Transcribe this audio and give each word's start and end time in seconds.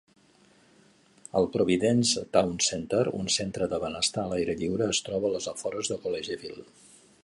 El 1.41 1.47
Providence 1.57 2.23
Town 2.37 2.57
Center, 2.69 3.03
un 3.21 3.31
centre 3.37 3.69
de 3.75 3.81
benestar 3.87 4.27
a 4.27 4.27
l'aire 4.35 4.57
lliure, 4.63 4.93
es 4.97 5.07
troba 5.11 5.31
a 5.31 5.35
les 5.39 5.51
afores 5.57 5.93
de 5.95 6.05
Collegeville. 6.09 6.69